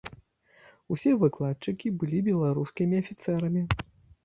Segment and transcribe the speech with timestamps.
[0.95, 3.67] Усе выкладчыкі былі беларускімі афіцэрамі.